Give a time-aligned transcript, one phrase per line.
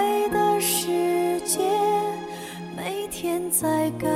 [0.00, 1.60] 爱的世界
[2.74, 4.08] 每天在改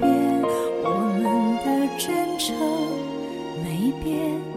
[0.00, 0.42] 变
[0.84, 0.90] 我
[1.20, 2.56] 们的真诚
[3.64, 4.47] 没变。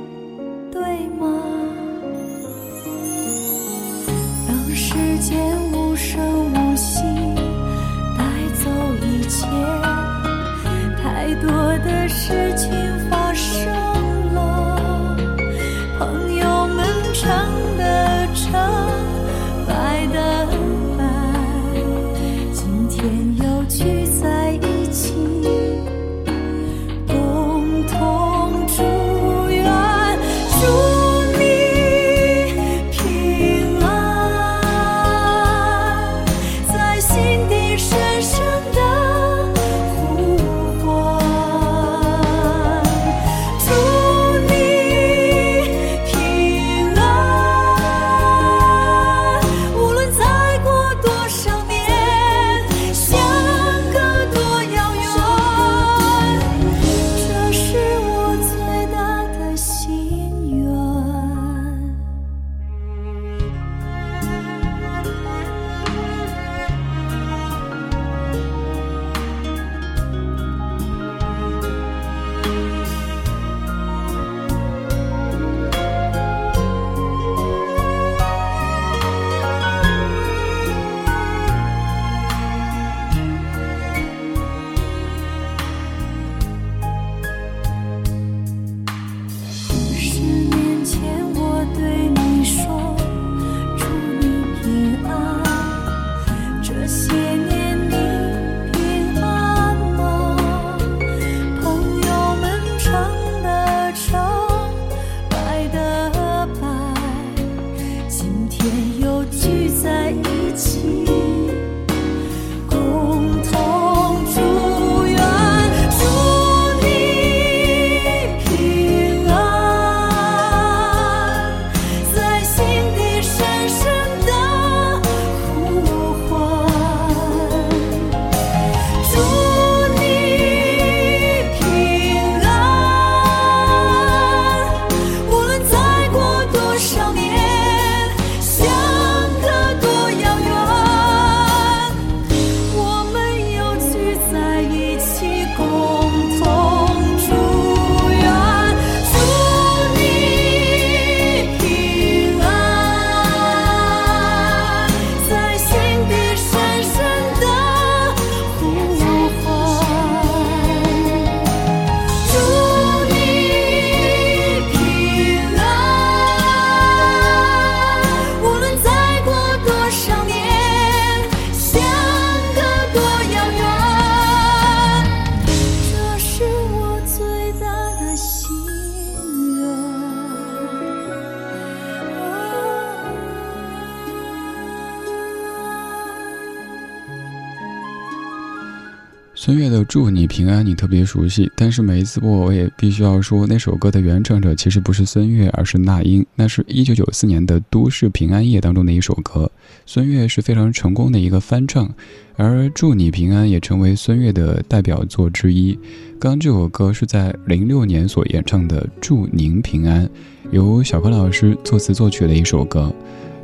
[189.43, 196.23] 孙悦的《祝你平安》你特别熟悉，但是每一次播我也必须要说，那首歌的原唱者其实不是孙悦，而是那英。
[196.35, 199.51] 那是一九九四年的《都市平安夜》当中的一首歌，
[199.87, 201.91] 孙悦是非常成功的一个翻唱，
[202.35, 205.73] 而《祝你平安》也成为孙悦的代表作之一。
[206.19, 210.05] 刚刚这首歌是在零六年所演唱的《祝您平安》，
[210.51, 212.93] 由小柯老师作词作曲的一首歌。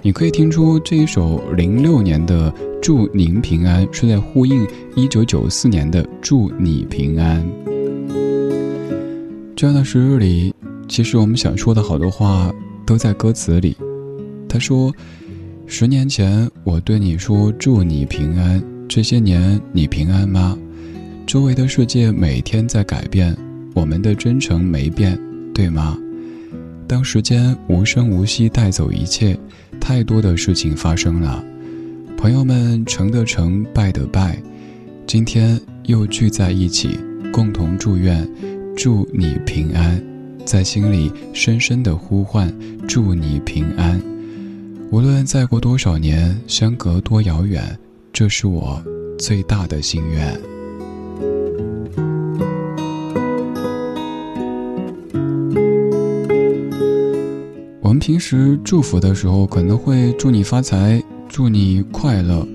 [0.04, 2.52] 你可以听出这一首零六年的
[2.82, 4.66] 《祝您平安》是在呼应
[4.96, 7.44] 一九九四年的《祝你平安》。
[9.56, 10.54] 这样的时日里，
[10.88, 12.54] 其实我们想说的好多话
[12.86, 13.76] 都在歌词里。
[14.48, 14.94] 他说
[15.66, 20.58] ：“十年前我对你说祝你平安，这些年你平安吗？
[21.26, 23.36] 周围的世界每天在改变，
[23.74, 25.20] 我们的真诚没变，
[25.54, 25.98] 对吗？”
[26.88, 29.38] 当时间无声无息带走一切，
[29.80, 31.44] 太多的事情发生了。
[32.18, 34.42] 朋友们成的成，败的败，
[35.06, 36.98] 今天又聚在一起，
[37.32, 38.28] 共同祝愿，
[38.76, 40.02] 祝你平安，
[40.46, 42.52] 在心里深深的呼唤，
[42.88, 44.02] 祝你平安。
[44.90, 47.78] 无论再过多少年，相隔多遥远，
[48.14, 48.82] 这是我
[49.20, 50.57] 最大的心愿。
[58.08, 62.48] 平时祝福的时候，可能会祝你发财，祝你快乐。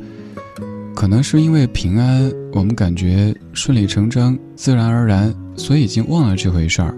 [0.95, 6.97] 可能是因为平安，我们感觉顺理成章、自然而然，所以已经忘了这回事儿。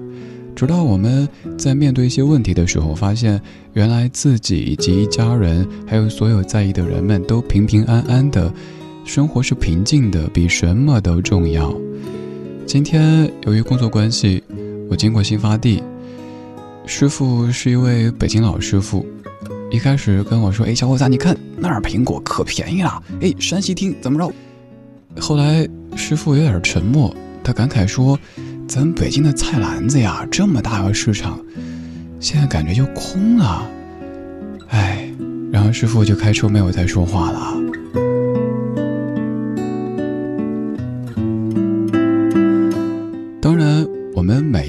[0.54, 1.28] 直到我们
[1.58, 3.42] 在面对一些问题的时候，发现
[3.72, 8.54] 原来自己以及家人，还有所有在意的人们都平平安安的，
[9.04, 11.74] 生活是平静的，比什么都重要。
[12.64, 14.40] 今天由于工作关系，
[14.88, 15.82] 我经过新发地，
[16.86, 19.04] 师傅是一位北京老师傅，
[19.70, 24.32] 一开始跟我说：“哎，小伙子，你看那儿苹果可便宜了，哎，山西厅怎么着？”
[25.20, 25.66] 后来
[25.96, 28.18] 师傅有点沉默，他感慨说。
[28.66, 31.38] 咱北京的菜篮子呀，这么大个市场，
[32.18, 33.70] 现在感觉就空了，
[34.68, 35.06] 哎，
[35.52, 37.54] 然后师傅就开车没有再说话了。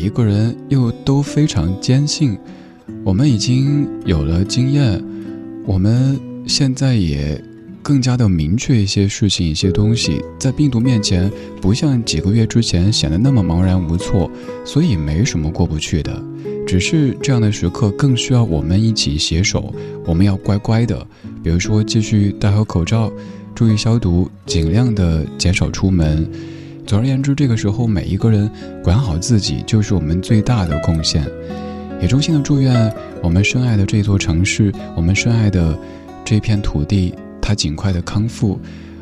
[0.06, 2.38] 一个人又都非常坚信，
[3.04, 5.04] 我们已经有了经验，
[5.66, 7.44] 我们现在也。
[7.82, 11.32] 更加的明确一些事情，一些东西，在病毒面前，
[11.62, 14.28] 不像几个月之前显得那么茫然无措，
[14.66, 16.20] 所以没什么过不去的。
[16.66, 19.72] 只是这样的时刻更需要我们一起携手，
[20.04, 21.06] 我们要乖乖的，
[21.44, 23.14] 比如说继续戴好口罩，
[23.54, 26.28] 注意消毒，尽量的减少出门。
[26.86, 28.50] 总而言之，这个时候每一个人
[28.84, 31.26] 管好自己，就是我们最大的贡献。
[32.02, 32.94] 也衷心的祝愿
[33.24, 35.78] 我们深爱的这座城市，我们深爱的
[36.24, 37.14] 这片土地。
[37.42, 38.60] 它尽快的康复，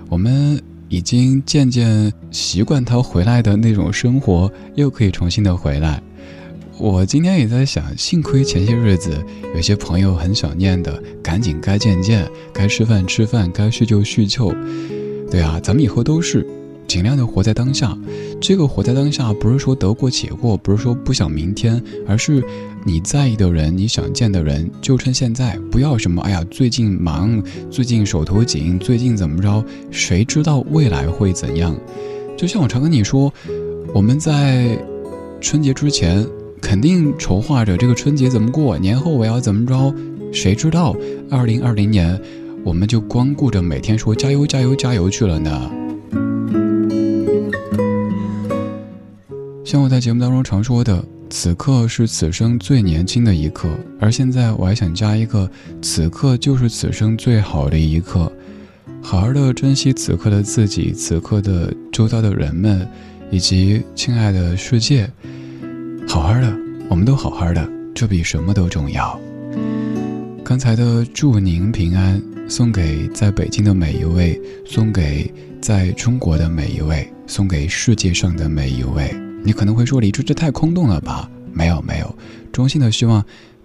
[0.09, 6.01] 我们已经渐渐习惯他回来的那种生活，又可以重新的回来。
[6.77, 9.12] 我今天也在想，幸亏前些日子
[9.56, 14.53] 有些朋友很想念的，赶紧该见见，该吃饭吃饭，该叙旧叙旧。
[15.31, 16.45] 对啊，咱们以后都是。
[16.94, 17.98] 尽量的活在当下，
[18.40, 22.44] 这个活在当下不是说得过且过，不是说不想明天，而是
[22.86, 27.42] 你在意的人，你想见的人，就趁现在，不要什么哎呀，最近忙，
[27.72, 29.66] 最近手头紧，最近怎么着？
[29.90, 31.75] 谁知道未来会怎样？
[32.38, 33.34] 就像我常跟你说，
[33.92, 34.78] 我们在
[35.42, 36.24] 春节之前
[36.62, 39.92] 肯定筹划着这个春节怎么过，年后我要怎么着？
[40.31, 40.95] 谁知道
[41.31, 42.22] 二零二零年，
[42.63, 45.72] 我们就光顾着每天说加油加油加油去了呢？
[49.63, 55.50] 像我在节目当中常说的，此刻是此生最年轻的一刻，而现在我还想加一个，
[55.81, 58.30] 此刻就是此生最好的一刻，
[59.01, 62.86] 好好的珍惜此刻的自己，此刻的周遭的人们，
[63.31, 65.10] 以及亲爱的世界，
[66.09, 66.54] 好好的，
[66.89, 69.18] 我们都好好的，这比什么都重要。
[70.44, 79.09] 刚才的祝您平安，送给在北京的每一位，送给在中国的每一位，送给世界上的每一位。
[79.44, 82.16] 你可能会说：“李志，这太空洞了吧？”没有，没有，
[82.51, 83.24] 衷心的希望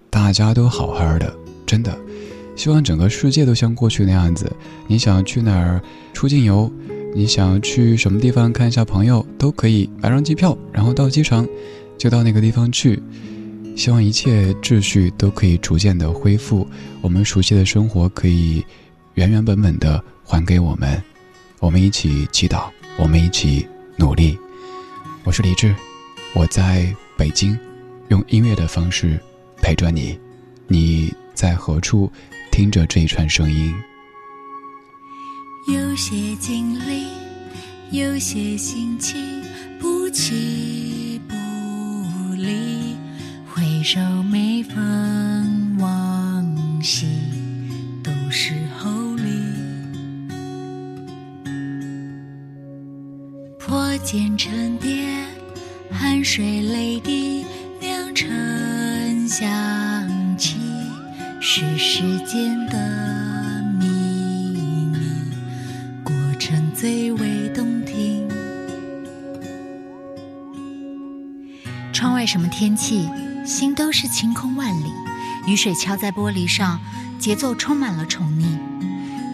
[0.09, 1.33] 大家都好好的，
[1.65, 1.97] 真的，
[2.55, 4.51] 希望整个世界都像过去那样子。
[4.87, 5.81] 你想去哪儿
[6.13, 6.71] 出境游？
[7.15, 9.25] 你想去什么地方看一下朋友？
[9.37, 11.47] 都可以买张机票，然后到机场
[11.97, 13.01] 就到那个地方去。
[13.75, 16.67] 希望一切秩序都可以逐渐的恢复，
[17.01, 18.63] 我们熟悉的生活可以
[19.15, 21.01] 原原本本的还给我们。
[21.59, 22.65] 我们一起祈祷，
[22.97, 24.37] 我们一起努力。
[25.25, 25.75] 我是李志，
[26.33, 27.57] 我在北京，
[28.07, 29.19] 用音乐的方式
[29.57, 30.17] 陪着你。
[30.67, 32.09] 你在何处
[32.51, 33.75] 听着这一串声音？
[35.67, 37.05] 有些经历，
[37.91, 39.43] 有些心情，
[39.79, 41.35] 不弃不
[42.35, 42.95] 离。
[43.53, 47.07] 回首每逢往昔，
[54.09, 55.07] 破茧成蝶。
[55.91, 57.45] 汗水泪滴
[57.79, 58.27] 酿成
[59.27, 59.47] 香
[60.35, 60.57] 气，
[61.39, 64.97] 是时间的秘密，
[66.03, 68.27] 过程最为动听。
[71.93, 73.07] 窗外什么天气？
[73.45, 74.91] 心都是晴空万里。
[75.45, 76.79] 雨水敲在玻璃上，
[77.19, 78.57] 节奏充满了宠溺，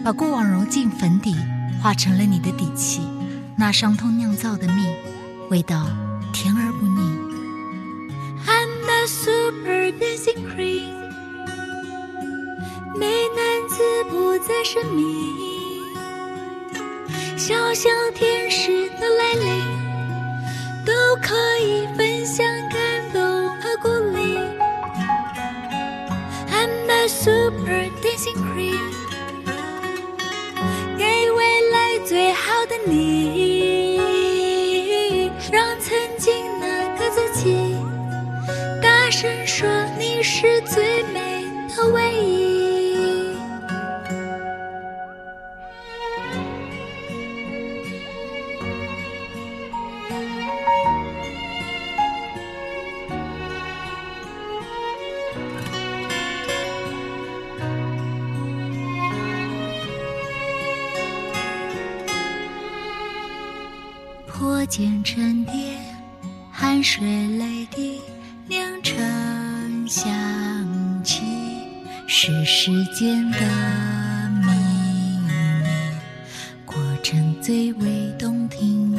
[0.04, 1.34] 把过往揉进粉底，
[1.80, 3.00] 化成了你的底气。
[3.58, 4.94] 那伤痛酿造的蜜，
[5.48, 5.86] 味道
[6.30, 7.00] 甜而不腻。
[8.46, 10.92] I'm a super dancing queen，
[12.94, 15.06] 美男子不再失明，
[17.38, 19.64] 小小天使的来临，
[20.84, 24.36] 都可以分享感动和鼓励。
[26.52, 28.92] I'm a super dancing queen，
[30.98, 33.45] 给未来最好的你。
[64.66, 65.52] 破茧成蝶，
[66.50, 67.06] 汗水
[67.38, 68.00] 泪滴。
[68.48, 70.10] 酿成香
[71.04, 71.22] 气，
[72.08, 73.40] 是时间的
[74.42, 74.48] 秘
[75.20, 75.30] 密，
[76.64, 78.98] 过程最为动听。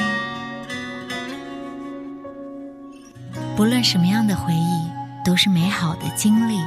[3.58, 4.90] 不论什么样的回忆，
[5.26, 6.58] 都是美好的经历，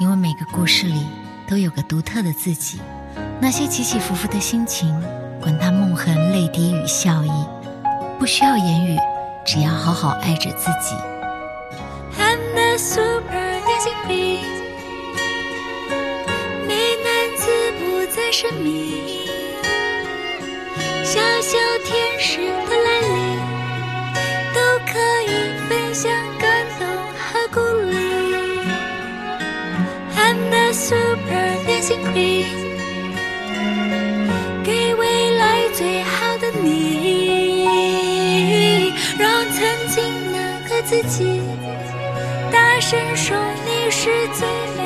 [0.00, 1.06] 因为每个故事里
[1.46, 2.80] 都有个独特的自己。
[3.40, 4.92] 那些起起伏伏的心情，
[5.40, 7.30] 管它梦痕、泪滴与笑意，
[8.24, 8.96] 不需要言语，
[9.44, 10.94] 只要好好爱着自己。
[12.18, 14.40] I'm the super dancing queen，
[16.66, 19.28] 美男子不再神秘，
[21.04, 23.38] 小小天使的来临，
[24.54, 24.58] 都
[24.90, 26.88] 可以分享感动
[27.18, 27.94] 和鼓励。
[30.16, 32.46] I'm the super dancing queen，
[34.64, 37.23] 给未来最好的你，
[40.84, 41.40] 自己。
[42.52, 44.83] 大声说你是最美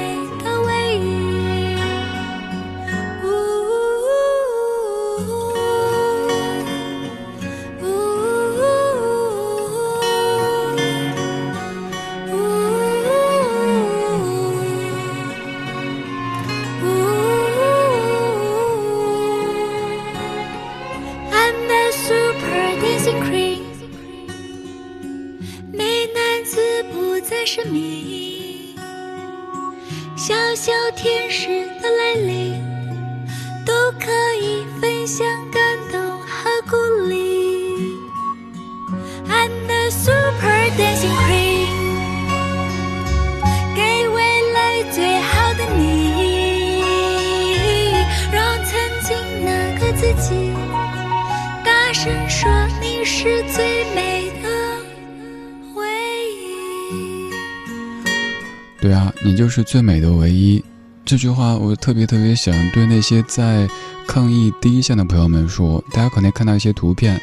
[59.59, 60.63] 是最美的唯一。
[61.05, 63.69] 这句话我特别特别想对那些在
[64.07, 65.83] 抗疫第一线的朋友们说。
[65.93, 67.21] 大家可能看到一些图片，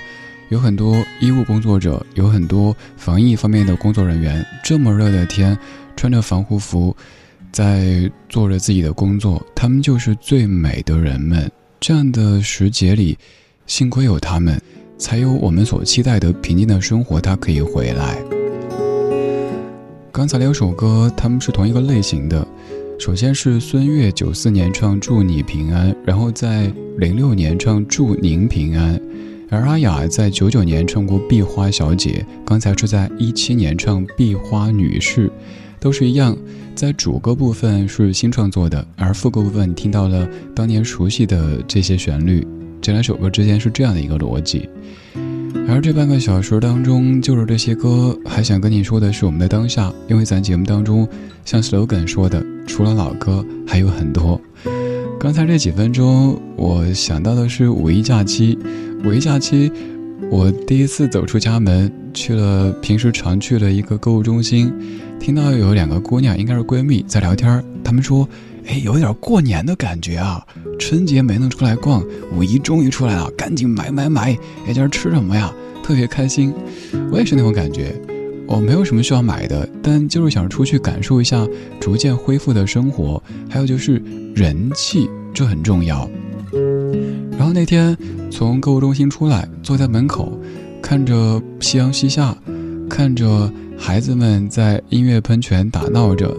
[0.50, 5.58] 有很多医务工作者，有很多防疫方面的工作人员，这么热的天，
[5.96, 6.94] 穿着防护服，
[7.54, 11.50] 在做着自己的工作，他们就是最美的人们。
[11.80, 13.18] 这样的时节里，
[13.66, 14.62] 幸亏有他们，
[14.98, 18.18] 才有我们所期待的平静的生活，它可以回来。
[20.16, 22.48] 刚才两首歌，他们是同一个类型的。
[22.98, 28.98] 首先是孙悦九四年唱《祝你平安》，然后在零六年唱《祝您平安》，
[29.50, 35.28] 而阿雅在九九年唱过《壁花小姐》，刚才是在一七年唱《壁花女士》，
[35.82, 36.38] 都是一样，
[36.74, 42.48] 在主歌部分是新创作的，而副歌部分听到了当年熟悉的这些旋律。
[42.82, 44.70] 这两首歌之间是这样的一个逻辑。
[45.68, 51.08] 而这半个小时当中，就是这些歌，还想跟你说的是我们的当下，因为咱节目当中，
[51.44, 54.40] 像 slogan 说的，除了老歌还有很多。
[55.20, 58.58] 刚才这几分钟，我想到的是五一假期。
[59.04, 59.72] 五一假期，
[60.30, 64.72] 我第一次走出家门，去了平时常去的一个购物中心，
[65.20, 67.64] 听到有两个姑娘，应该是闺蜜，在聊天。
[67.84, 68.28] 她们说
[68.68, 70.46] ：“哎，有点过年的感觉啊！
[70.80, 72.04] 春节没能出来逛，
[72.36, 74.38] 五一终于出来了，赶紧买买买！
[74.68, 75.54] 哎，今儿吃什么呀？
[75.84, 76.54] 特别开心。
[77.12, 77.96] 我也是那种感觉。
[78.48, 81.48] 我没有什么需要买的，但就是想出去感受一下
[81.80, 84.02] 逐渐恢复的生活，还有就是
[84.36, 86.10] 人气，这很重要。
[87.38, 87.98] 然后那天
[88.32, 90.40] 从购物中心出来，坐在门口，
[90.82, 92.38] 看着夕阳西下，
[92.90, 96.36] 看着孩子们在音乐喷泉打闹着。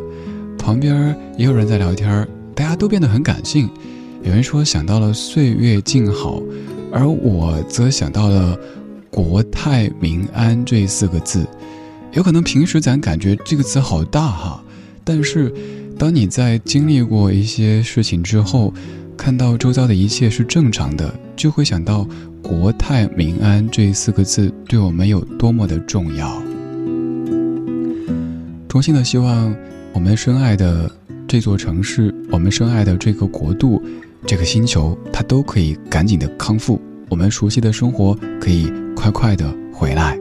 [0.66, 3.70] 旁边也有人在聊天，大家都变得很感性。
[4.24, 6.42] 有人说想到了岁月静好，
[6.90, 8.58] 而我则想到了
[9.08, 11.46] 国泰民安这四个字。
[12.14, 14.60] 有可能平时咱感觉这个词好大哈，
[15.04, 15.54] 但是，
[15.96, 18.74] 当你在经历过一些事情之后，
[19.16, 22.04] 看到周遭的一切是正常的，就会想到
[22.42, 26.42] “国泰民安”这四个字对我们有多么的重要。
[28.66, 29.54] 衷心的希望，
[29.96, 30.90] 我们深爱的
[31.26, 33.82] 这座城市，我们深爱的这个国度，
[34.26, 40.14] 这个星球，它都可以赶紧的康复，我们熟悉的生活可以快快的回来。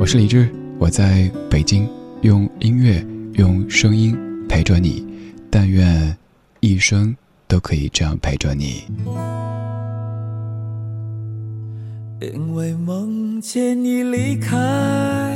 [0.00, 1.88] 我是李志，我在北京，
[2.22, 5.06] 用音乐，用声音陪着你，
[5.50, 6.16] 但愿
[6.58, 8.82] 一生都可以这样陪着你。
[12.20, 15.35] 因为梦见你离开，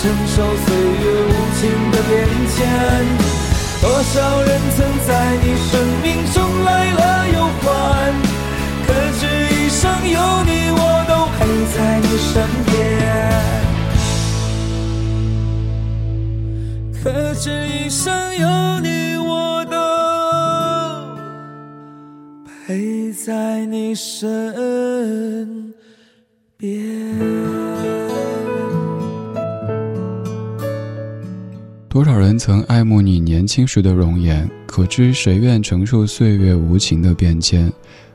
[0.00, 1.60] 承受岁月无情
[1.92, 2.10] 的变
[2.48, 2.58] 迁？
[3.82, 5.10] 多少人曾在
[5.42, 7.68] 你生命中来了又还，
[8.86, 9.22] 可知。
[9.52, 11.38] 一生有你，我都陪
[11.74, 12.32] 在你身
[12.66, 12.68] 边。
[17.02, 18.46] 可知一生有
[18.80, 19.76] 你，我都
[22.66, 25.72] 陪在你身
[26.56, 27.39] 边。
[31.90, 34.48] 多少人曾爱慕你年轻时的容颜？
[34.64, 37.70] 可知谁愿承受岁月无情的变迁？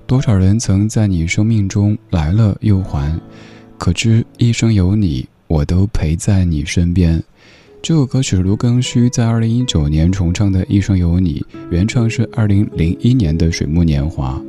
[0.08, 3.20] 多少人曾在你生命中来了又还，
[3.78, 7.22] 可知一生有你，我都陪在你身边。
[7.82, 14.42] 这首歌曲是卢庚戌在二零一九年重唱的《一生有你》，原唱是二零零一年的《水木年华》。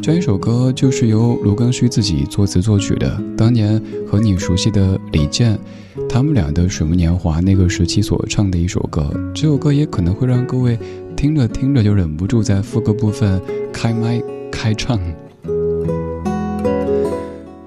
[0.00, 3.20] 这一首歌就是由卢庚戌自己作词作曲的。
[3.36, 5.58] 当年和你熟悉的李健，
[6.08, 9.12] 他们俩的《水木年华》那个时期所唱的一首歌。
[9.34, 10.78] 这首歌也可能会让各位
[11.16, 13.40] 听着听着就忍不住在副歌部分
[13.72, 15.00] 开麦开唱。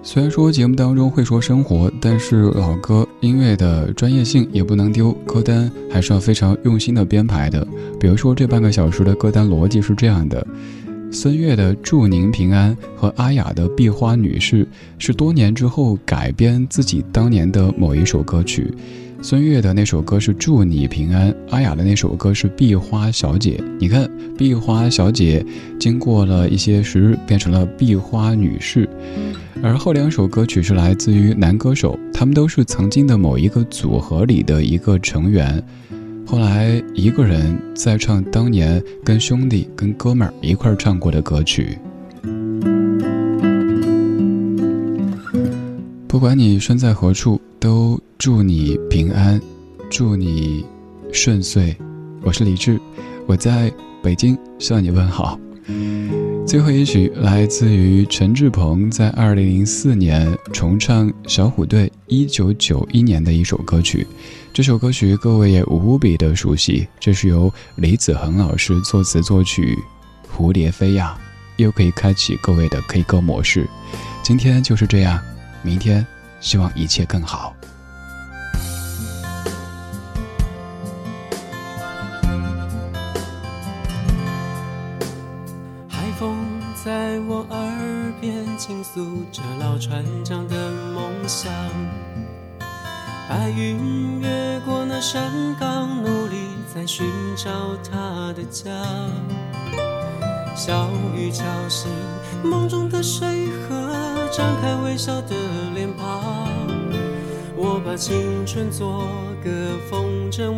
[0.06, 7.66] 虽然说节目当中会说生活，但是老歌音乐的专业性也不能丢，歌单还是要非常用心的编排的。
[8.00, 10.46] 比如说这半个小时的歌单逻辑是这样的：
[11.14, 14.66] 孙悦的《祝您平安》和阿雅的《碧花女士》
[14.98, 18.74] 是多年之后改编自己当年的某一首歌曲。
[19.22, 23.62] 孙悦的那首歌是《祝你平安》，阿雅的那首歌是《碧花小姐》。
[23.80, 25.46] 你看，《碧花小姐》
[25.78, 28.86] 经过了一些时日，变成了《碧花女士》，
[29.62, 35.64] 而后两首歌曲是来自于男歌手，他们都是曾经的某一个组合里的一个成员，
[36.26, 41.78] 后来一个人在唱当年跟兄弟、跟哥们儿一块儿唱过的歌曲。
[46.08, 49.40] 不管你身在何处，都祝你平安，
[49.90, 50.66] 祝你
[51.12, 51.76] 顺遂。
[52.22, 52.80] 我是李志，
[53.26, 55.40] 我在北京向你问好。
[56.46, 64.06] 最后一曲来自于陈志朋在二零零四年重唱小虎队一九九一年的一首歌曲。
[64.54, 69.76] 这首歌曲各位也无比的熟悉，这是由李子恒老师作词作曲，
[70.38, 71.18] 《蝴蝶飞呀》，
[71.56, 73.68] 又可以开启各位的 K 歌模式。
[74.22, 75.20] 今天就是这样。
[75.64, 76.06] 明天，
[76.40, 77.56] 希望一切更好。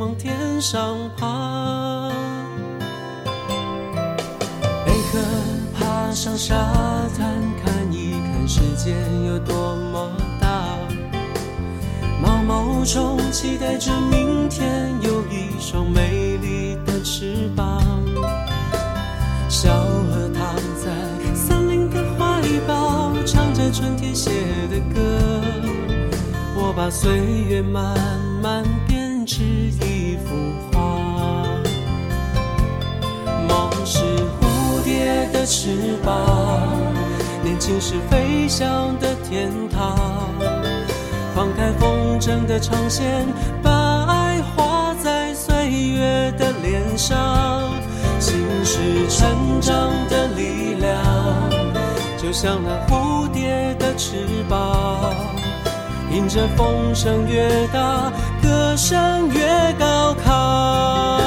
[0.05, 2.11] 往天上爬。
[4.85, 5.17] 贝壳
[5.73, 6.53] 爬上沙
[7.17, 8.93] 滩，看一看世界
[9.25, 10.77] 有多么大。
[12.21, 17.81] 毛毛虫期待着明天有一双美丽的翅膀。
[19.49, 23.11] 小河躺在森林的怀抱。
[23.25, 24.29] 唱着春天写
[24.69, 25.41] 的歌，
[26.55, 27.17] 我把岁
[27.49, 27.97] 月慢
[28.43, 28.63] 慢
[29.25, 30.35] 编织一幅
[30.71, 30.79] 画。
[33.47, 33.99] 梦是
[34.39, 36.69] 蝴蝶的翅膀，
[37.43, 39.97] 年轻是飞翔的天堂。
[41.33, 43.25] 放开风筝的长线，
[43.63, 47.73] 把爱画在岁月的脸上。
[48.19, 51.49] 心是成长的力量。
[52.15, 55.13] 就像那蝴蝶的翅膀，
[56.11, 61.24] 迎着风声越大，歌声越高亢。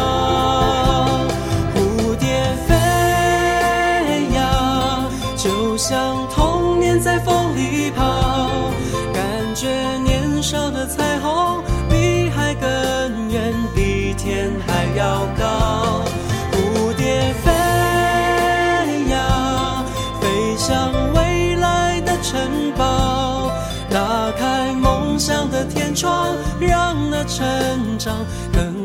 [25.98, 28.77] 窗，让那成长更快更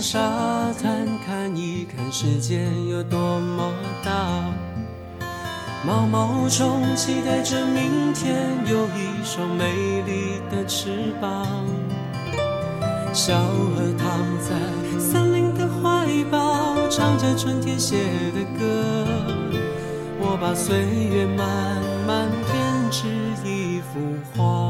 [0.00, 3.70] 上沙滩，看一看世界有多么
[4.02, 4.50] 大。
[5.84, 8.34] 毛毛虫期待着明天
[8.66, 11.46] 有一双美丽的翅膀。
[13.12, 14.08] 小河躺
[14.40, 17.96] 在森林的怀抱，唱着春天写
[18.34, 19.06] 的歌。
[20.18, 20.78] 我把岁
[21.14, 22.70] 月慢慢编。
[22.90, 23.06] 织
[23.44, 24.00] 一幅
[24.34, 24.69] 画。